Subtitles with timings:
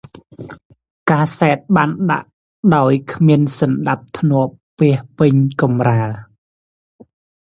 [1.09, 2.29] កាសែតបានដាក់
[2.75, 6.09] ដោយគ្មានសណ្តាប់ធ្នាប់ពាសពេញកំរាល។